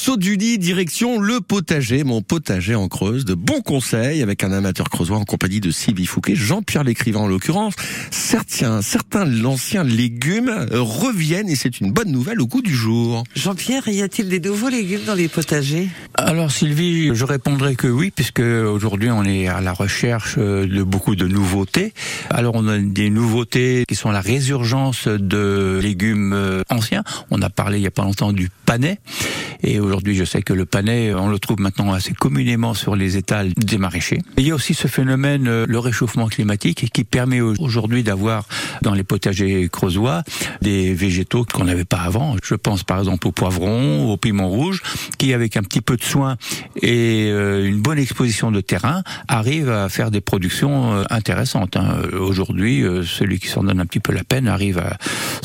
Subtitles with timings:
[0.00, 4.50] saut du lit, direction le potager, mon potager en Creuse, de bons conseils avec un
[4.50, 7.74] amateur creusois en compagnie de Sylvie Fouquet, Jean-Pierre l'écrivain en l'occurrence.
[8.10, 13.24] Certains, certains anciens légumes reviennent et c'est une bonne nouvelle au goût du jour.
[13.36, 15.90] Jean-Pierre, y a-t-il des nouveaux légumes dans les potagers?
[16.14, 21.14] Alors Sylvie, je répondrai que oui, puisque aujourd'hui on est à la recherche de beaucoup
[21.14, 21.92] de nouveautés.
[22.30, 27.04] Alors on a des nouveautés qui sont la résurgence de légumes anciens.
[27.30, 28.98] On a parlé il y a pas longtemps du panais.
[29.62, 33.16] Et aujourd'hui, je sais que le panais, on le trouve maintenant assez communément sur les
[33.16, 34.18] étals des maraîchers.
[34.38, 38.46] il y a aussi ce phénomène, euh, le réchauffement climatique, qui permet aujourd'hui d'avoir
[38.82, 40.22] dans les potagers creusois
[40.62, 42.36] des végétaux qu'on n'avait pas avant.
[42.42, 44.82] Je pense par exemple au poivron, au piment rouge,
[45.18, 46.36] qui avec un petit peu de soin
[46.80, 51.76] et euh, une bonne exposition de terrain arrivent à faire des productions euh, intéressantes.
[51.76, 51.96] Hein.
[52.18, 54.96] Aujourd'hui, celui qui s'en donne un petit peu la peine arrive à,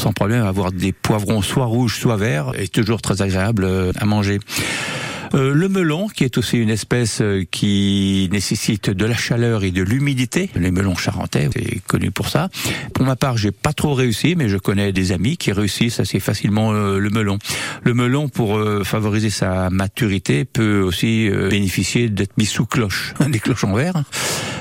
[0.05, 3.67] sans problème avoir des poivrons soit rouges, soit verts, et toujours très agréable
[3.99, 4.37] à manger.
[5.33, 9.71] Euh, le melon, qui est aussi une espèce euh, qui nécessite de la chaleur et
[9.71, 10.51] de l'humidité.
[10.55, 12.49] Les melons charentais, c'est connu pour ça.
[12.93, 16.19] Pour ma part, j'ai pas trop réussi, mais je connais des amis qui réussissent assez
[16.19, 17.39] facilement euh, le melon.
[17.81, 23.63] Le melon, pour favoriser sa maturité, peut aussi bénéficier d'être mis sous cloche, des cloches
[23.63, 24.03] en verre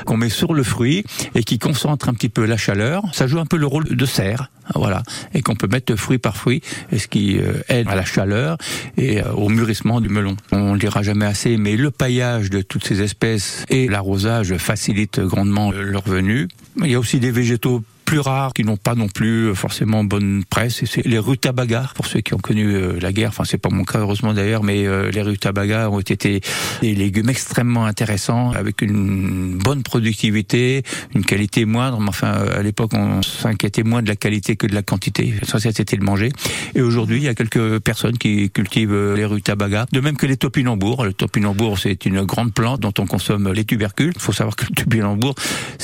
[0.05, 3.03] qu'on met sur le fruit et qui concentre un petit peu la chaleur.
[3.13, 5.03] Ça joue un peu le rôle de serre, voilà,
[5.35, 8.59] et qu'on peut mettre fruit par fruit, et ce qui euh, aide à la chaleur
[8.97, 10.37] et euh, au mûrissement du melon.
[10.53, 15.21] On ne dira jamais assez, mais le paillage de toutes ces espèces et l'arrosage facilitent
[15.21, 16.49] grandement leur venue.
[16.83, 20.05] Il y a aussi des végétaux plus rares, qui n'ont pas non plus euh, forcément
[20.05, 23.45] bonne presse, et c'est les rutabagas, pour ceux qui ont connu euh, la guerre, enfin
[23.45, 26.41] c'est pas mon cas heureusement d'ailleurs, mais euh, les rutabagas ont été
[26.81, 30.83] des légumes extrêmement intéressants, avec une bonne productivité,
[31.15, 34.75] une qualité moindre, mais enfin à l'époque on s'inquiétait moins de la qualité que de
[34.75, 36.31] la quantité, ça c'était le manger.
[36.75, 40.37] Et aujourd'hui il y a quelques personnes qui cultivent les rutabagas, de même que les
[40.37, 41.05] topinambours.
[41.05, 44.13] Le topinambour c'est une grande plante dont on consomme les tubercules.
[44.15, 45.35] Il faut savoir que le topinambour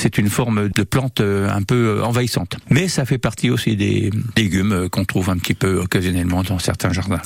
[0.01, 2.57] c'est une forme de plante un peu envahissante.
[2.71, 6.91] Mais ça fait partie aussi des légumes qu'on trouve un petit peu occasionnellement dans certains
[6.91, 7.21] jardins.